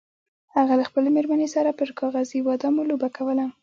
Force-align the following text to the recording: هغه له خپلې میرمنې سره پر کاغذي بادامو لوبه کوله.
هغه 0.55 0.73
له 0.79 0.83
خپلې 0.89 1.09
میرمنې 1.15 1.47
سره 1.55 1.69
پر 1.79 1.89
کاغذي 1.99 2.39
بادامو 2.47 2.87
لوبه 2.89 3.09
کوله. 3.17 3.45